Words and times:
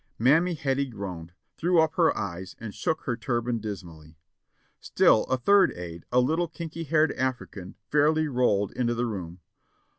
Mammy 0.17 0.55
Hettie 0.55 0.87
groaned, 0.87 1.31
threw 1.57 1.79
up 1.79 1.93
her 1.93 2.17
eyes 2.17 2.55
and 2.59 2.73
shook 2.73 3.01
her 3.01 3.15
tur 3.15 3.39
ban 3.41 3.59
dismally. 3.59 4.17
Still 4.79 5.25
a 5.25 5.37
third 5.37 5.71
aide, 5.73 6.05
a 6.11 6.19
little 6.19 6.47
kinky 6.47 6.85
haired 6.85 7.11
African, 7.11 7.75
fairly 7.91 8.27
rolled 8.27 8.71
into 8.71 8.95
the 8.95 9.05
room. 9.05 9.41